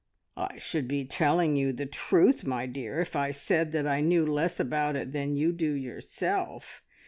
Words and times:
"I 0.35 0.57
should 0.57 0.87
be 0.87 1.05
telling 1.05 1.55
you 1.55 1.71
the 1.73 1.85
truth, 1.85 2.43
my 2.43 2.65
dear, 2.65 3.01
if 3.01 3.15
I 3.15 3.29
said 3.29 3.71
that 3.73 3.85
I 3.85 4.01
knew 4.01 4.25
less 4.25 4.59
about 4.59 4.95
it 4.95 5.11
than 5.11 5.35
you 5.35 5.51
do 5.51 5.73
yourself. 5.73 6.81